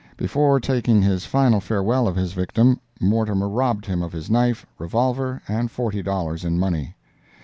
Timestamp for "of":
2.07-2.15, 4.01-4.13